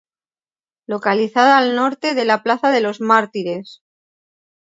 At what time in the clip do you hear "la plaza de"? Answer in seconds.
2.25-2.81